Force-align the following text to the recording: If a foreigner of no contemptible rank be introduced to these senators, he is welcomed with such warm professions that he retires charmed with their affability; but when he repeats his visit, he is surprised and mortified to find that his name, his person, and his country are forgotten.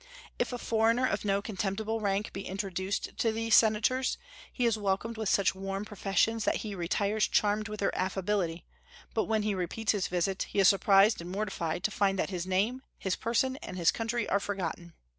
If 0.39 0.51
a 0.51 0.57
foreigner 0.57 1.05
of 1.05 1.25
no 1.25 1.43
contemptible 1.43 2.01
rank 2.01 2.33
be 2.33 2.47
introduced 2.47 3.15
to 3.19 3.31
these 3.31 3.53
senators, 3.55 4.17
he 4.51 4.65
is 4.65 4.75
welcomed 4.75 5.15
with 5.15 5.29
such 5.29 5.53
warm 5.53 5.85
professions 5.85 6.43
that 6.43 6.55
he 6.65 6.73
retires 6.73 7.27
charmed 7.27 7.67
with 7.67 7.81
their 7.81 7.95
affability; 7.95 8.65
but 9.13 9.25
when 9.25 9.43
he 9.43 9.53
repeats 9.53 9.91
his 9.91 10.07
visit, 10.07 10.47
he 10.49 10.57
is 10.57 10.67
surprised 10.67 11.21
and 11.21 11.29
mortified 11.31 11.83
to 11.83 11.91
find 11.91 12.17
that 12.17 12.31
his 12.31 12.47
name, 12.47 12.81
his 12.97 13.15
person, 13.15 13.57
and 13.57 13.77
his 13.77 13.91
country 13.91 14.27
are 14.27 14.39
forgotten. 14.39 14.93